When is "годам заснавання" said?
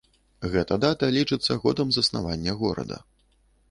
1.67-2.61